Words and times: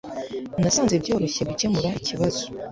Nasanze 0.61 0.93
byoroshye 1.03 1.41
gukemura 1.49 1.89
ikibazo 1.99 2.43